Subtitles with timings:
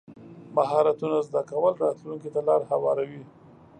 [0.55, 3.23] مهارتونه زده کول راتلونکي ته لار هواروي.